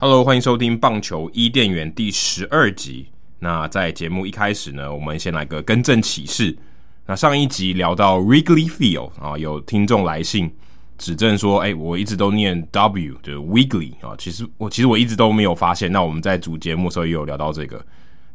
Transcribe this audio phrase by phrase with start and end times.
[0.00, 3.08] Hello，欢迎收听《棒球伊甸园》第十二集。
[3.38, 6.56] 那在节目一开始呢，我们先来个更正启示。
[7.04, 10.50] 那上一集聊到 Wrigley Field 啊，有听众来信
[10.98, 14.14] 指正说，哎，我一直都念 W，就是 Wiggly 啊。
[14.18, 15.90] 其实我其实我一直都没有发现。
[15.90, 17.82] 那我们在主节目的时候也有聊到这个。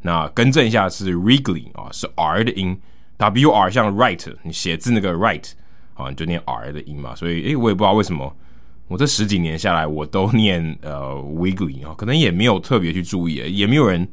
[0.01, 2.77] 那更正一下是 Wrigley 啊，是 R 的音
[3.17, 5.51] ，W R 像 Right，你写字那个 Right
[5.93, 7.13] 啊，你就念 R 的音嘛。
[7.15, 8.35] 所以，哎，我也不知道为什么。
[8.89, 14.07] 我这十几年下来，我都念呃 Wiggly 啊，可能也没有特别去注意，也没有人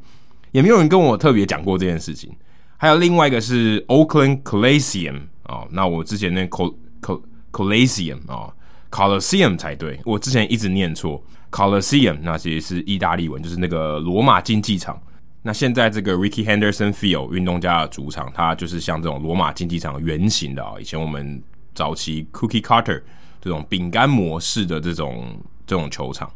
[0.51, 2.31] 也没有人跟我特别讲过这件事情。
[2.77, 8.53] 还有另外一个是 Oakland Coliseum 啊，那我之前那 Col Col Coliseum 啊
[8.89, 15.01] ，Colosseum 才对，我之前一直念错 Colosseum 那其实是意大利文，就是那个罗马竞技场。
[15.41, 20.73] 那现在这个 Ricky Henderson Field 运动家的主场，它就是像这种罗马竞技场圆形的啊。
[20.79, 21.41] 以前我们
[21.73, 23.01] 早期 Cookie Cutter。
[23.43, 25.35] 这种饼干模式的这种
[25.65, 26.31] 这种球场，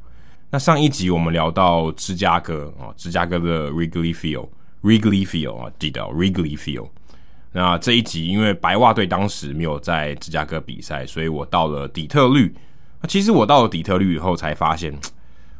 [0.49, 6.89] 那上一集我们聊到芝加哥啊，芝加哥的 Wrigley Field，Wrigley Field 啊，记得 Wrigley Field。
[7.55, 12.53] 那这一集因为白袜队当时没有在芝加哥比赛，所以我到了底特律。
[12.99, 14.93] 那其实我到了底特律以后才发现，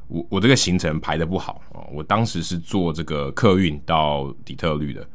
[0.09, 1.79] 我我这个行程排得不好啊。
[1.93, 5.07] 我当时是坐这个客运到底特律的。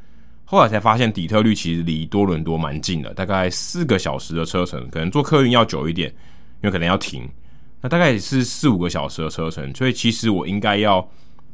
[0.46, 6.08] 后来才发现，底特律其实离多伦多蛮近的，大概四个小时的车程，可能坐客运要久一点，
[6.62, 7.28] 因为可能要停。
[7.82, 11.06] 那大概也是四五个小时的车程，所以其实我应该要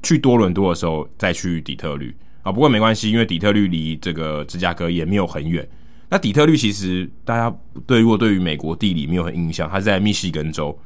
[0.05, 2.53] 去多伦多的时候再去底特律啊。
[2.53, 5.69] 不过没关系，因为底特律离这个芝加哥也没有很远。
[6.09, 7.53] 那底特律其实大家
[7.85, 10.79] 对如果对于美国地理没有很印象，它是在密西根州，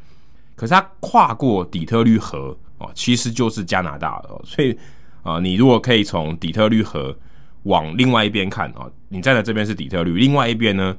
[0.57, 4.41] 可是它跨过底特律河哦，其实就是加拿大了。
[4.47, 4.75] 所以
[5.23, 7.15] 啊，你如果可以从底特律河
[7.65, 10.97] 往另外一边看啊，你站在这边是底特律，另外一边呢，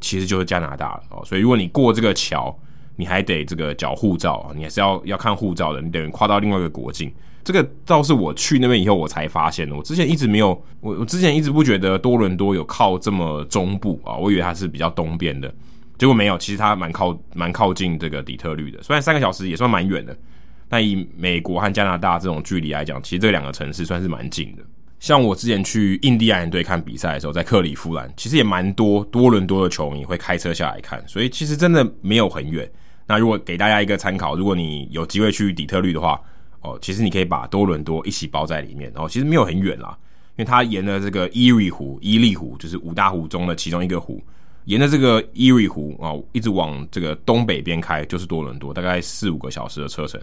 [0.00, 1.22] 其实就是加拿大了哦。
[1.26, 2.58] 所以如果你过这个桥，
[2.98, 7.12] 你还得这个缴护照，你还是要要看护照的，你等于跨到另外一个国境。
[7.44, 10.48] 这个倒是我去那边以后我才发现的，我之前一直没有，
[10.80, 15.48] 我我之前一直不觉得多伦多有靠这么中部啊，我以为它是比较东边的，
[15.96, 20.14] 结果没有，其实它蛮靠蛮靠近这个底特律的，虽然三个小时也算蛮远的，
[20.68, 24.62] 但以美国和加拿大这种距离来讲，其实这两个城市算是蛮近的。
[24.98, 32.68] 像我之前去印第安人队看比赛的时候，在克里夫兰，其实也蛮多多伦多的球迷会开车下来看，所以其实真的没有很远。
[33.08, 36.20] 那如果给大家一个参考，如果你有机会去底特律的话，
[36.60, 39.96] 哦，其实你可以把多伦多一起包在里面，哦，其实没有很远啦，
[40.36, 44.22] 因为它沿着这个伊利湖，伊利湖就是五大湖中的其中一个湖，
[44.66, 50.20] 沿着这个伊利湖啊，一直往这个东北边开就是多伦多，大概四五个小时的车程。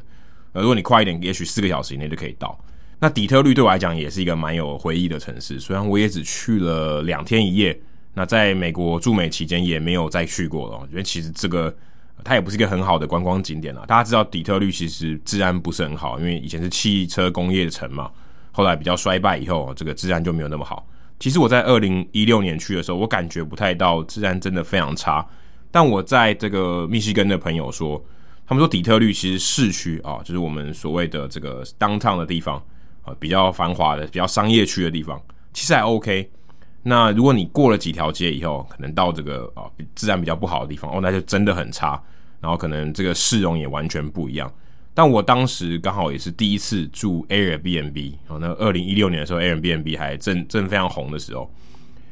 [0.53, 2.57] 呃，如果你快一点，也许四个小时以内就可以到。
[2.99, 7.77] 那底特律对我来讲也是一个蛮有回忆的城市，虽然我也只去了两天一夜。
[8.13, 11.75] 那在美国驻美期间也没有再去过了，因为其实这个
[12.23, 13.83] 它也不是一个很好的观光景点啦。
[13.87, 18.09] 大家知道底特律其实治安不是很好，因为以前是汽车工业城嘛，
[18.51, 20.87] 后来比较衰败以后，这个治安就没有那么好。
[21.19, 25.25] 其实我在二零一六年去的时候，我感觉不太到治安真的非常差。
[25.71, 28.03] 但我在这个密西根的朋友说，
[28.47, 32.61] 他们说底特律其实市区啊，就是我们所谓的这个 downtown 的地方。
[33.05, 35.21] 啊，比较繁华的、比较商业区的地方，
[35.53, 36.27] 其实还 OK。
[36.87, 39.65] 那如果你过了几条街以后，可能到这个啊
[39.95, 41.99] 治安比较不好的地方，哦，那就真的很差。
[42.39, 44.53] 然后可能这个市容也完全不一样。
[44.93, 51.51] 但我当时刚好也是第一次住 Airbnb 哦，那二零一六年的时候，Airbnb 还正正非常红的时候，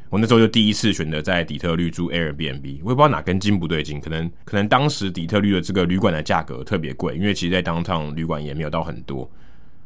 [0.09, 2.79] 我那时候就第一次选择在底特律住 Airbnb。
[2.83, 9.29] 我也不知道哪根筋不对劲，可能可能当时底特律的这个旅馆的价格特别贵，因为其实在 downtown 旅馆也没有到很多。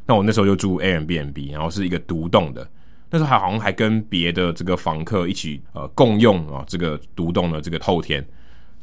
[0.05, 2.65] 那我那时候就住 Airbnb，然后是一个独栋的，
[3.09, 8.25] 那时候还好像还跟别的这个房客一起呃共用啊这个独栋的这个透天。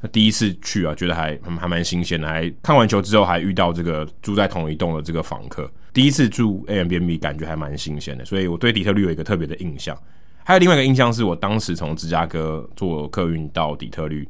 [0.00, 5.70] 那第一次去啊，觉得还还还蛮新鲜的，还看完球之后还遇到这个住在同一栋的这个房客。
[5.92, 9.96] 第一次住 Airbnb 感觉还蛮新鲜的，所以我对底特律有一个特别的印象。
[10.44, 14.28] 还有另外一个印象是我当时从芝加哥坐客运到底特律，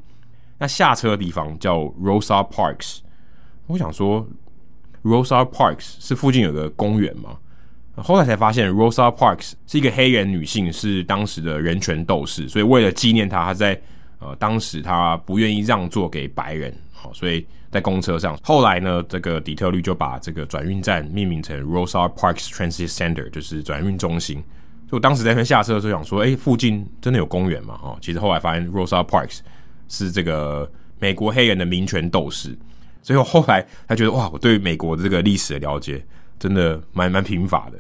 [0.58, 2.99] 那下车的地方叫 Rosa Parks，
[3.67, 4.26] 我想说。
[5.05, 7.37] Rosa Parks 是附近有个公园吗？
[8.02, 13.81] 后来才发现，Rosa Parks 是一个黑人女性，是当时的人权斗士，所以为了纪念她，她在
[14.19, 18.37] 呃当时她不愿意让座给白人，好，所以在公车上。
[18.43, 24.43] 后来呢，这个底特律就把这个转运站命名成 Rosa Parks Transit Center，就是转运中心。
[24.90, 27.79] 就当时在那边下车的时候想说，哎，附近真的有公园吗？
[27.82, 29.38] 哦，其实后来发现 Rosa Parks
[29.88, 32.56] 是这个美国黑人的民权斗士。
[33.02, 36.05] 所以我后来他觉得哇，我对美国的这个历史的了解
[36.38, 37.78] 真的蛮蛮贫乏的。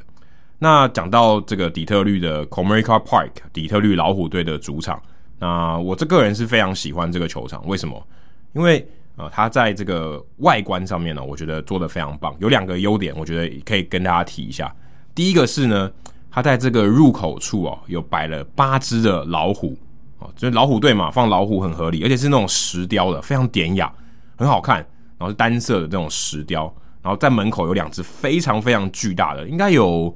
[0.58, 5.02] 那讲到这个底特律的 Comerica Park，底特律老虎队的主场，
[5.38, 7.66] 那我这个人是非常喜欢这个球场。
[7.66, 8.06] 为什么？
[8.52, 8.86] 因为
[9.16, 12.34] 呃，它在这个外观上面呢，我觉得做得非常棒。
[12.38, 14.74] 有两个优点，我觉得可以跟大家提一下。
[15.14, 15.90] 第一个是呢，
[16.30, 19.76] 它在这个入口处哦，有摆了八只的老虎
[20.18, 23.92] 哦，就是老虎队嘛，放老虎很合理，而且是那种石雕的，非常典雅，
[24.36, 24.78] 很好看。
[25.16, 26.74] 然后是单色的这种石雕，
[27.04, 30.06] 然后在门口有两只非常非常巨大的，应该有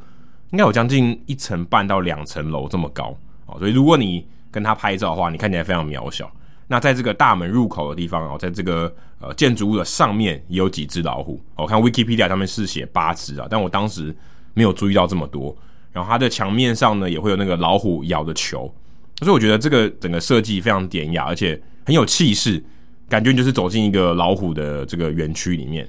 [0.52, 3.14] 应该有将近一层半到两层楼这么高
[3.44, 3.58] 哦。
[3.58, 6.28] 所以如果你跟它拍照的话，你看起来非常渺小。
[6.66, 8.90] 那在这个大门入口的地方哦，在这个
[9.20, 11.38] 呃建筑物的上面也有几只老虎。
[11.56, 14.16] 我看 Wikipedia 上面是写八只啊，但我当时
[14.54, 15.54] 没有注意到这么多。
[15.92, 18.72] 然后它的墙面上呢也会有那个老虎咬的球，
[19.20, 22.62] 所以我觉得这个整个设计非常典雅，而且很有气势，
[23.08, 25.86] 感觉你就是走进一个老虎的这个园区里面。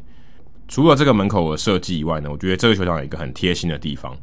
[0.69, 4.15] 除了这个门口的设计以外呢，我觉得这个球场有一个很贴心的地方，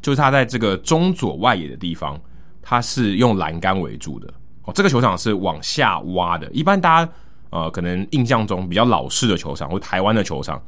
[0.00, 2.18] 就是它在这个中左外野的地方，
[2.62, 4.26] 它是用栏杆围住的。
[4.64, 6.50] 哦，这个球场是往下挖的。
[6.52, 7.12] 一般大家
[7.50, 10.60] 呃可能印象中比较老式的球场或台湾的球场，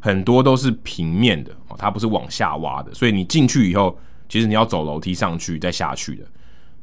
[0.00, 2.92] 很多都是平面的哦，它不是往下挖的。
[2.92, 3.96] 所以你进去以后，
[4.28, 6.24] 其实你要走楼梯上去再下去的。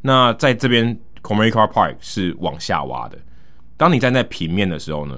[0.02, 3.18] 那在这边 Comerica Park 是往下挖的。
[3.76, 5.18] 当你站在平面的时候呢，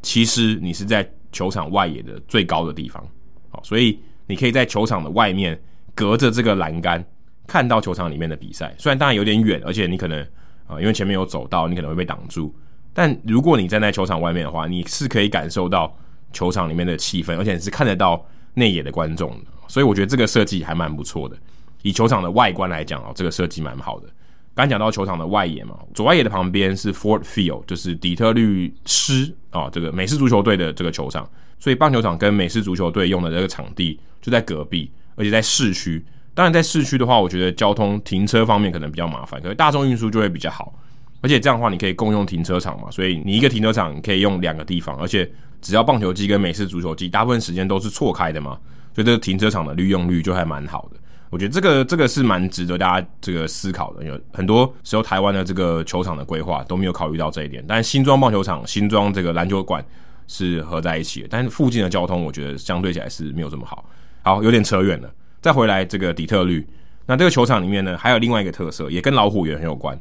[0.00, 3.04] 其实你是在球场外野的最高的地方。
[3.50, 5.60] 好，所以你可以在球场的外面
[5.94, 7.04] 隔着这个栏杆
[7.46, 8.74] 看到球场里面的比赛。
[8.78, 10.26] 虽然当然有点远，而且你可能。
[10.70, 12.54] 啊，因为前面有走道，你可能会被挡住。
[12.92, 15.92] 但如果你站在球场外面的话，你是可以感受到
[16.32, 18.24] 球场里面的气氛，而且是看得到
[18.54, 19.46] 内野的观众的。
[19.66, 21.36] 所以我觉得这个设计还蛮不错的。
[21.82, 24.06] 以球场的外观来讲哦，这个设计蛮好的。
[24.54, 31.28] 刚讲到球场的外野嘛，左外野的旁边是 Ford Field，就是底特律狮啊，这个美式足球队的这个球场。
[31.58, 36.04] 所以棒球场跟美式足球队用的这个场地就在隔壁，而且在市区。
[36.32, 40.72] 当然，在市区的话，我觉得交通停车方面可能比较麻烦，可是大众运输就会比较好。
[41.20, 45.30] 而且这样的话，你可以共用停车场嘛，所以你一个停车场可以用两个地方，而且
[45.60, 48.58] 只要棒球季跟美式足球季，大部分时间都是错开的嘛，
[48.94, 50.99] 所以这个停车场的利用率就还蛮好的。
[51.30, 57.64] 我觉得这个这个是蛮值得大家这个思考的，有很多时候台湾的这个球场的规划都没有考虑到这一点。
[57.66, 59.84] 但新庄棒球场、新庄这个篮球馆
[60.26, 63.88] 是合在一起的，但是附近的交通我觉得相对起来是没有这么好。
[64.22, 65.08] 好，有点扯远了。
[65.40, 66.66] 再回来这个底特律，
[67.06, 69.98] 那这个球场里面呢，还有另外一个特色，也跟老虎园很有关。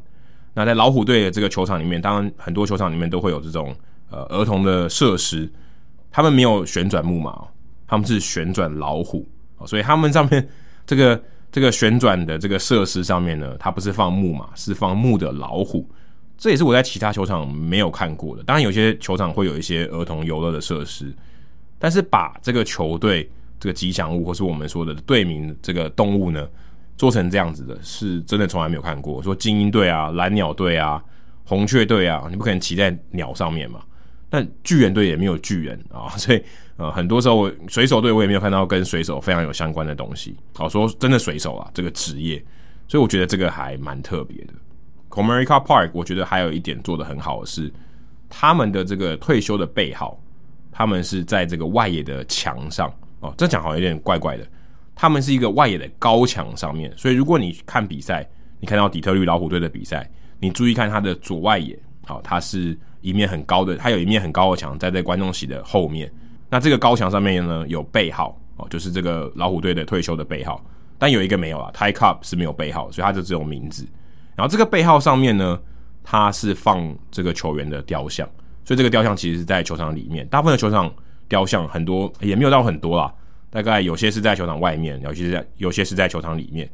[0.56, 3.74] 那在老虎队的这个球场里面，当然很多球场里面都会有这种
[4.10, 5.50] 呃儿童的设施，
[6.12, 7.48] 他们没有旋转木马，
[7.88, 9.25] 他们是旋转老虎，
[9.66, 10.50] 所以他们上面
[10.89, 15.88] 这个这个旋转的这个设施上面呢，它不是放木马，是放木的老虎。
[16.36, 18.41] 这也是我在其他球场没有看过的。
[18.41, 21.13] 当然有些球场会有一些儿童游乐的设施，
[21.77, 23.30] 但是把这个球队。
[23.62, 26.47] 这个吉祥物，或是我们说的队名，这个动物呢，
[26.95, 29.21] 做成这样子的，是真的从来没有看过。
[29.21, 31.03] 说精英队啊、蓝鸟队啊、
[31.44, 33.81] 红雀队啊，你不可能骑在鸟上面嘛。
[34.30, 36.41] 但巨人队也没有巨人啊，所以
[36.80, 40.34] 呃，很多时候水手队我也没有看到跟水手非常有相关的东西。
[40.56, 42.42] 好，说真的，水手啊这个职业，
[42.88, 44.54] 所以我觉得这个还蛮特别的。
[45.10, 47.70] Comerica Park，我觉得还有一点做得很好的是，
[48.30, 50.18] 他们的这个退休的背号，
[50.72, 52.90] 他们是在这个外野的墙上。
[53.20, 54.48] 哦，这讲好像有点怪怪的。
[54.96, 58.25] 他们是一个外野的高墙上面，所以如果你看比赛，
[58.62, 66.10] 你看到底特律老虎队的比赛，你注意看它的左外野，好，它是一面很高的，它有一面很高的墙在在观众席的后面。
[66.50, 70.63] 那这个高墙上面呢，有背号哦，就是这个老虎队的退休的背号，
[70.98, 73.88] 但有一个没有啊，Ty Cup 是没有背号，所以它就只有名字。
[74.36, 75.60] 然后这个背号上面呢，
[76.03, 78.27] 它是放这个球员的雕像，
[78.65, 80.91] 所以这个雕像其实是在球场里面，大部分的球场。
[81.29, 83.13] 雕像很多，也没有到很多啦，
[83.51, 86.68] 大概有些是在球场外面，有些是在有些是在球场里面。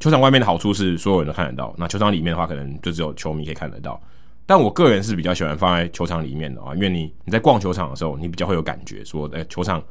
[0.00, 4.02] 球场外面的好处是所有人都看得到，那球场里面的话，可能就只有球迷可以看得到。
[4.44, 9.82] 但我个人是比较喜欢放在球场里面的啊，因为你你在逛球场的时候，你比较会有感觉，说在球场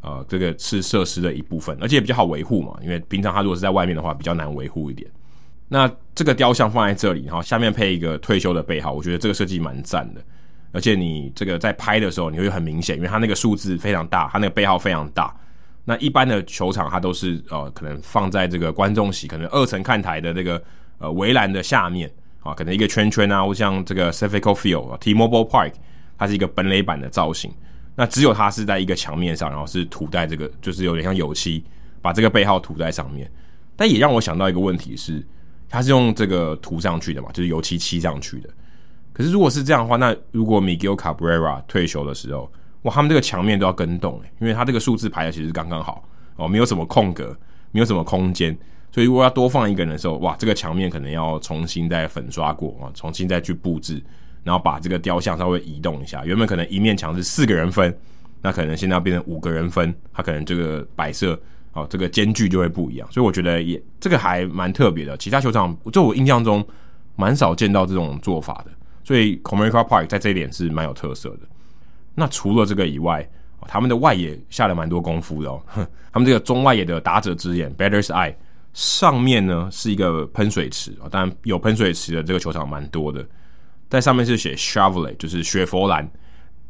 [0.00, 2.76] 呃这个是设施的一部分，而且也比较好维护嘛。
[2.82, 5.10] 因为平常他如果是在外面的话，比较难维护一点。
[5.68, 10.20] 那这个雕像放在这里，然后下面配一个退休的背号，我觉得这个设计蛮赞的。
[10.72, 15.34] 而且你这个在拍的时候，你会很明显，因为它那个数字非常大，它那个背号非常大。
[15.84, 20.62] 那一般的球场，它都是呃，可能放在这个观众席，可能二层看台的那个
[20.98, 25.72] 呃围栏的下面啊，可能一个圈圈啊，或像这个 s a f i c o Field 啊、T-Mobile Park，
[26.18, 27.50] 它是一个本垒板的造型。
[27.96, 31.62] 那只有它是在一个墙面上，然后是涂在这个，就是有点像油漆，
[32.00, 33.30] 把这个背号涂在上面。
[33.76, 35.26] 但也让我想到一个问题是，
[35.68, 38.48] 它是用这个涂上去的嘛，就是油漆漆上去的。
[39.12, 42.50] 可是如果是这样的话，那如果 Miguel Cabrera 退休的时候，
[42.82, 46.02] 哇，他们这个墙面都要更动，因为他这个数字排的其实刚刚好，
[46.36, 47.36] 哦，没有什么空格，
[47.72, 48.56] 没有什么空间，
[48.92, 54.02] 所以如果要多放一个人的时候，哇，这个墙面可能要重新再粉刷过啊，重新再去布置，
[54.42, 56.24] 然后把这个雕像稍微移动一下。
[56.24, 57.96] 原本可能一面墙是四个人分，
[58.42, 61.40] 那可能现在要变成五个人分，它可能这个摆设
[61.72, 63.06] 哦，这个间距就会不一样。
[63.12, 65.16] 所以我觉得也这个还蛮特别的。
[65.16, 66.66] 其他球场就我印象中
[67.14, 68.72] 蛮少见到这种做法的，
[69.04, 71.40] 所以 Comerica Park 在这一点是蛮有特色的。
[72.14, 73.28] 那除了这个以外，
[73.68, 75.62] 他们的外野下了蛮多功夫的哦。
[76.12, 78.34] 他们这个中外野的打者之眼 （Batter's Eye）
[78.72, 83.26] 上面呢是一个喷水池啊，当然有喷水池的这个球场蛮多的。
[83.88, 86.08] 在上面是写 Chevrolet，就是雪佛兰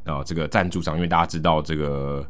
[0.05, 2.27] 啊，这个赞助商，因为大家知道这个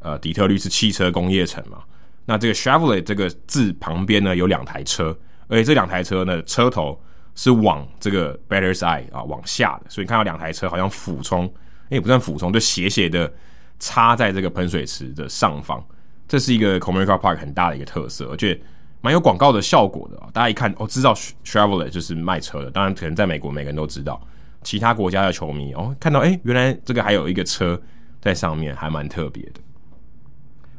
[0.00, 1.78] 呃底特律是汽车工业城嘛。
[2.24, 5.16] 那这个 Chevrolet 这个字旁边呢有两台车，
[5.48, 7.00] 而且这两台车呢车头
[7.34, 11.52] 是往这个 Batter's Eye 啊往下的，所以看到两台车好像俯冲。
[11.90, 13.32] 也不算俯冲，就斜斜的
[13.78, 15.82] 插在这个喷水池的上方，
[16.28, 18.60] 这是一个 Comerica Park 很大的一个特色，而且
[19.00, 20.20] 蛮有广告的效果的。
[20.32, 21.14] 大家一看哦，知道
[21.44, 22.70] Chevrolet 就是卖车的。
[22.70, 24.20] 当然，可能在美国每个人都知道，
[24.62, 27.80] 其他国家的球迷哦，看到哎，原来这个还有一个车
[28.20, 29.60] 在上面，还蛮特别的。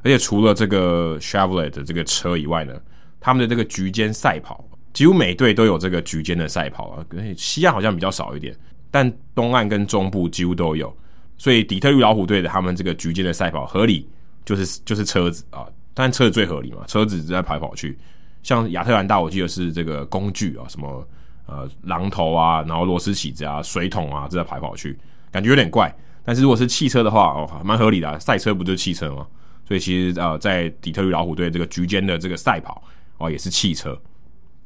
[0.03, 2.73] 而且除了这个 Chevrolet 的这个车以外呢，
[3.19, 8.55] 他们的这个局间赛跑，几乎每队都有这个局间的赛跑啊，西岸好像比较少一点。
[8.91, 10.95] 但东岸跟中部几乎都有，
[11.37, 14.09] 所以底特律老虎队的他们这个局间的赛跑合理
[14.43, 15.67] 就是就是车子啊，
[15.99, 17.99] 但车子最合理嘛，车子在跑跑去。
[18.41, 21.05] 像亚特兰大，我记得是这个工具啊，什么
[21.45, 24.97] 呃榔头啊，然后螺丝起子啊，水桶啊，这在跑来跑去，
[25.29, 25.93] 感觉有点怪。
[26.23, 29.27] 但是如果是汽车的话，哦，蛮合理的，赛车不就是汽车吗？
[29.67, 32.81] 所以其实呃，在底特律老虎队这个局间的这个赛跑
[33.17, 33.99] 哦，也是汽车。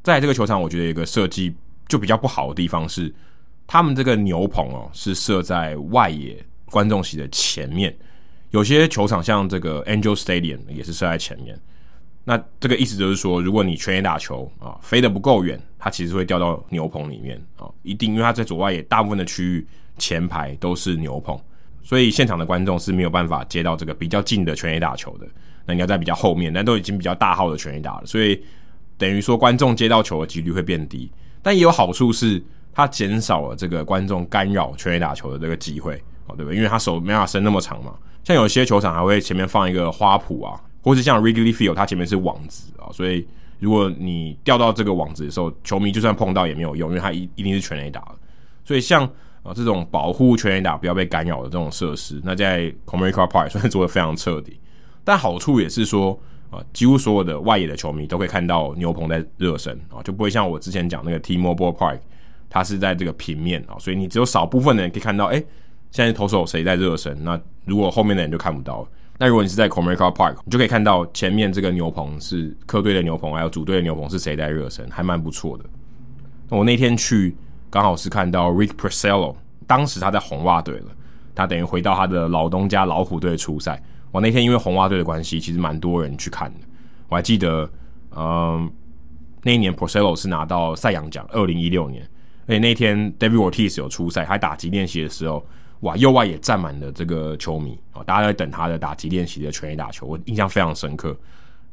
[0.03, 1.55] 在这个球场，我觉得一个设计
[1.87, 3.11] 就比较不好的地方是。
[3.65, 7.95] 他们这个牛棚哦，是设在外野观众席的前面。
[8.53, 11.59] 有些球场像这个 Angel Stadium 也是设在前面。
[12.23, 19.67] 那这个意思就是说，如果你全垒打球啊飞得不够远，它其实会掉到牛棚里面啊，一定因为它在左外野大部分的区域
[19.97, 21.35] 前排都是牛棚，
[21.81, 25.27] 所以现场的观众是没有办法接到这个比较近的全垒打球的。
[25.65, 28.39] 那你要在比较后面，但都已经比较大号的全垒打了，所以
[28.99, 31.11] 等于说观众接到球的几率会变低。
[31.41, 32.41] 但也有好处是。
[32.75, 36.55] 它减少了这个观众干扰全垒打球的这个机会，哦，对不对？
[36.55, 37.93] 因为他手没办法伸那么长嘛。
[38.23, 43.27] 像有些球场还会前面放一个花圃啊，或是像 Wrigley Field，它前面是网子啊，所以
[43.59, 48.15] 如果你掉到这个网子的时候，球迷就算碰到也没有用，因为它一一定是全垒打的。
[48.63, 49.03] 所以像
[49.43, 54.57] 啊这种保护全垒打不要被干扰的这种设施，那在 Comerica Park 算是做的非常彻底。
[55.03, 56.17] 但好处也是说
[56.49, 61.99] 啊，几乎所有的外野的球迷都可以看到牛棚在热身啊，就不会像我之前讲那个 T-Mobile Park。
[62.49, 65.43] 它是在这个平面啊，所以你只有少部分的人可以看到，哎，
[65.93, 67.23] 现在投手谁在热身？
[67.23, 68.87] 那如果后面的人就看不到了。
[69.19, 75.63] 那如果你是在 Comerica Park，你就可以看到前面这个牛棚是客队的牛棚，还有主队的牛棚是谁在热身，还蛮不错的。
[76.49, 77.37] 我那天去
[77.69, 79.35] 刚好是看到 Rick Porcello，
[79.67, 80.87] 当时他在红袜队了，
[81.35, 83.81] 他等于回到他的老东家老虎队出赛。
[84.11, 86.59] 我那天因为红袜队的关系，其实蛮多人去看的。
[87.07, 87.69] 我还记得，
[88.15, 88.67] 嗯，
[89.43, 92.03] 那一年 Porcello 是拿到赛扬奖，二零一六年。
[92.47, 95.45] 而且那天 David Ortiz 有出赛，还打击练习的时候，
[95.83, 101.09] 哇，右外也站满了这个球迷啊，大家在等他的打击练习的全垒打球，我印象非常深刻。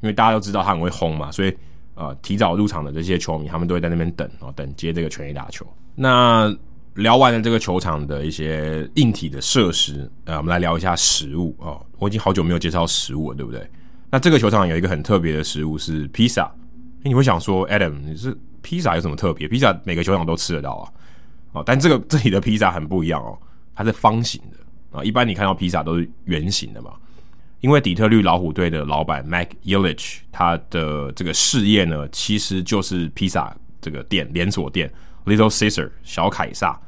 [0.00, 1.56] 因为大家都知道他很会轰嘛，所以
[1.94, 5.66] 呃，提早入场的这些球迷，他们都会在那边等啊，等接这个全垒打球。
[5.94, 6.54] 那
[6.94, 11.84] 聊完了这个球场的一些硬体的设施，呃，我们来聊一下食物哦。
[11.98, 13.64] 我已经好久没有介绍食物了，对不对？
[14.10, 16.50] 那这个球场有一个很特别的食物是披萨。
[17.02, 18.36] 你会想说，Adam，你是？
[18.62, 19.48] 披萨有什么特别？
[19.48, 20.92] 披萨每个球场都吃得到啊，
[21.52, 23.38] 哦，但这个这里的披萨很不一样哦，
[23.80, 25.02] 它是方形的啊。
[25.02, 26.90] 一般你看到披萨都是圆形的嘛，
[27.60, 34.92] 因为底特律老虎队的老板 Mac Yelich 他的这个事业呢，其实就是披萨这个店连锁店
[35.24, 36.78] Little Caesar 小凯撒。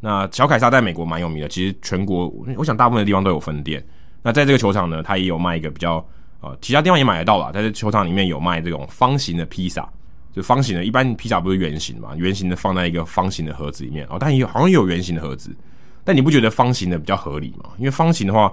[0.00, 3.84] 那小凯撒在美国蛮有名的，其实全国我想大部分的地方都有分店。
[4.20, 6.04] 那在这个球场呢，他也有卖一个比较
[6.40, 9.88] 呃，其他地方也买得到啦，在这球场里面有卖这种方形的披萨。
[10.32, 12.16] 就方形的，一般披萨不是圆形嘛？
[12.16, 15.54] 圆形的放在一个方形的盒子里面哦，但也好像也有圆形的盒子，
[16.04, 17.70] 但你不觉得方形的比较合理吗？
[17.78, 18.52] 因为方形的话，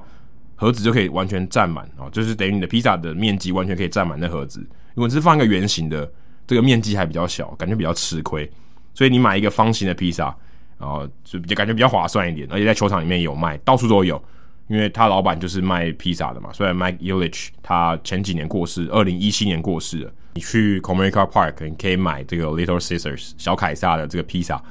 [0.56, 4.60] 盒子就可以完全占满哦，就是等于你的披萨的面积完全可以占满那盒子。
[4.94, 6.10] 如果你是放一个圆形的，
[6.46, 8.50] 这个面积还比较小，感觉比较吃亏。
[8.94, 10.36] 所以你买一个方形的披萨，
[10.78, 14.22] 然后就比较感觉比较划算一点，而且在球场里面有卖，到处都有。
[14.68, 20.14] 因为他老板就是卖披萨的嘛，虽然 Mike Ilitch 他前几年过世，二零一七年过世了。
[20.36, 24.62] 你去 Comerica Park，你可以买这个 Little Caesars 小凯撒的这个披萨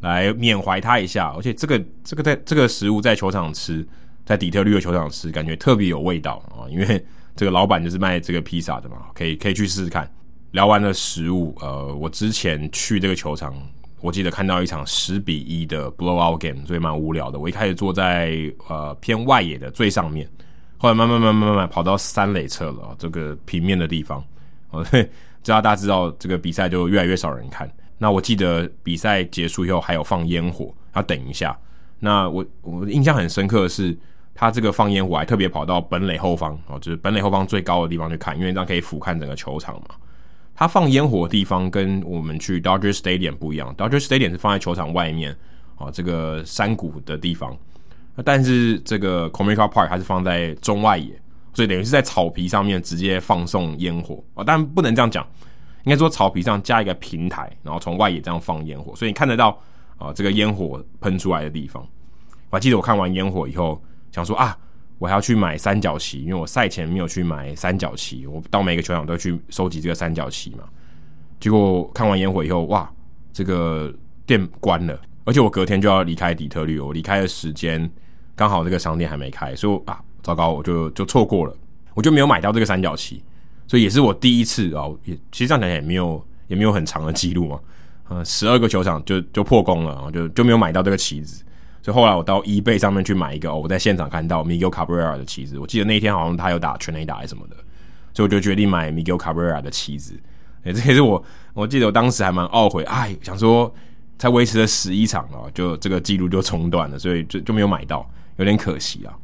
[0.00, 1.32] 来缅怀他一下。
[1.36, 3.86] 而且这个这个在这个食物在球场吃，
[4.24, 6.68] 在底特律的球场吃，感觉特别有味道啊！
[6.70, 7.04] 因为
[7.36, 10.10] 这个老板就是卖这个披萨的嘛，可以可以去试试看。
[10.52, 13.54] 聊完了食物，呃，我之前去这个球场，
[14.00, 17.38] 我记得看到一场十比一的 blowout game，所以蛮无聊的。
[17.38, 20.28] 我一开始坐在呃偏外野的最上面，
[20.78, 24.24] 后来慢慢慢慢慢慢跑到三垒侧了，这个平面的地方。
[24.70, 25.08] 哦，对，
[25.42, 27.70] 只要大家知道这个比赛就越来越少人看。
[27.98, 31.58] 那我记得比赛结束以后还有放烟火，要等一下。
[31.98, 33.96] 那我我印象很深刻的是，
[34.34, 39.96] 他这个放烟火还特别跑到本垒后方哦，就是本垒后方最高的地方去看，因为这样可以俯瞰整个球场嘛。
[40.54, 45.36] 他放烟火的地方跟我们去 Dodger Stadium 不一样，Dodger Stadium 是放在球场外面
[45.76, 47.56] 哦，这个山谷的地方。
[48.24, 51.20] 但是这个 Comerica Park 它是放在中外野，
[51.54, 54.42] 所以等于是在草皮上面直接放送烟火啊。
[54.44, 55.24] 但不能这样讲，
[55.84, 59.58] 应该说草皮上加一个平台，然后从外野这样放烟火，所以你看得到
[59.96, 61.82] 啊这个烟火喷出来的地方。
[62.50, 64.56] 我还记得我看完烟火以后，想说啊，
[64.98, 70.64] 我还要去买三角旗，因为我赛前没有去买三角旗，我到每个球场都去收集这个三角旗嘛。
[71.38, 72.90] 结果看完烟火以后，哇，
[73.32, 73.94] 这个
[74.26, 77.88] 店关了，而且我隔天就要离开底特律，我离开的时间
[78.34, 81.54] 刚好这个商店还没开，所以啊，糟糕，我就就错过了，
[81.94, 83.22] 我就没有买到这个三角旗，
[83.68, 87.60] 所以也是我第一次啊，也其实这样讲也没有也没有很长的记录嘛，
[88.08, 91.44] 嗯，十二个球场就就破功了，然后就就没有买到这个旗子。
[91.80, 97.56] 所以后来我到 eBay 上面去买一个，哦，我在现场看到 Miguel Cabrera 的旗子，我记得那一天好像他有打全垒打还是什么的，
[98.12, 100.18] 所以我就决定买 Miguel Cabrera 的旗子。
[100.64, 101.22] 哎，这也是我，
[101.54, 103.72] 我记得我当时还蛮懊悔，哎，想说
[104.18, 109.14] 才维持了十一场哦，就这个记录就中断了，所以就就没有买到，有点可惜啊。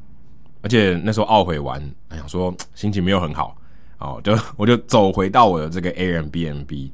[0.63, 3.57] 而且那时候懊悔完，想说心情没有很好，
[4.05, 6.91] 哦，就我就走回到我的这个 Airbnb，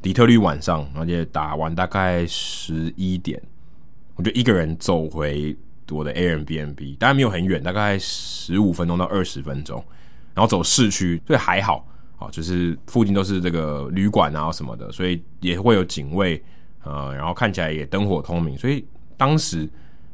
[0.00, 3.42] 底特律晚上，而且打完大概十一点。
[4.14, 5.56] 我就一个人走回
[5.90, 9.84] 我的 Airbnb，当然没有很远，大概十五分钟到二十分钟，
[10.32, 11.84] 然后走市区，所以还好
[12.16, 16.40] 啊，就是附近都是这个旅馆啊什么的，所以也会有警卫，
[16.84, 18.86] 呃，然后看起来也灯火通明，所以
[19.16, 19.68] 当时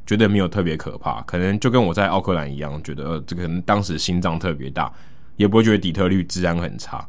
[0.06, 4.90] 觉得没有特别可怕，可能就跟我在奥克兰一样，觉得这个可能当时心脏特别大，
[5.40, 7.08] 也不会觉得底特律治安很差，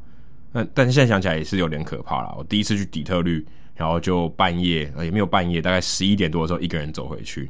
[0.53, 2.33] 那但是现在想起来也是有点可怕了。
[2.37, 3.45] 我第一次去底特律。
[3.73, 7.49] 然后就半夜，也没有半夜，大概十一点多的时候，一个人走回去。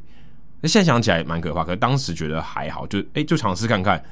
[0.62, 4.02] 那现在想起来蛮可怕，可是当时觉得还好，就诶就尝试看看。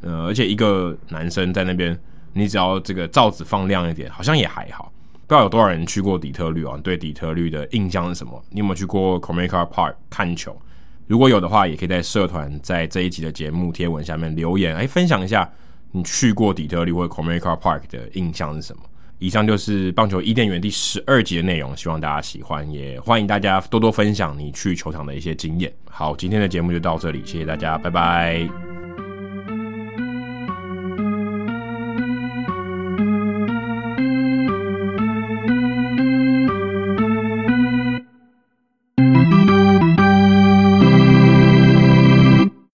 [0.00, 1.98] 呃，而且一个男生在那边，
[2.32, 4.90] 你只要这个罩子放亮一点，好像也还好。
[5.26, 6.78] 不知道有多少人去过底特律啊？
[6.82, 8.42] 对底特律的印象是什么？
[8.48, 10.58] 你有没有去过 Comerica Park 看球？
[11.06, 15.50] 如果有的话，也可以在社团在这一集的节目贴文下面留言，诶分享一下
[15.92, 18.82] 你去过底特律或 Comerica Park 的印象是什么？
[19.18, 25.72] 以上就是棒球伊甸园第十二集的内容，希望大家喜欢，也欢迎大家多多分享你去球场的一些经验。
[25.90, 28.77] 好，今天的节目就到这里，谢谢大家，拜拜。